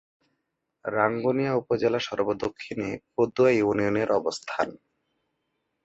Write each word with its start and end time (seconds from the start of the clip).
রাঙ্গুনিয়া 0.85 1.53
উপজেলা 1.53 1.99
সর্ব-দক্ষিণে 1.99 2.89
পদুয়া 3.15 3.51
ইউনিয়নের 3.51 4.09
অবস্থান। 4.11 4.67